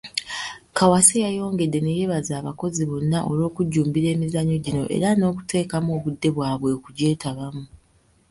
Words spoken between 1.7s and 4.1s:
neyebaza abakozi bonna olw'okujjumbira